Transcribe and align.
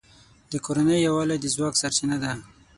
د 0.51 0.53
کورنۍ 0.65 0.99
یووالی 1.07 1.37
د 1.41 1.45
ځواک 1.55 1.73
سرچینه 1.81 2.17
ده. 2.23 2.31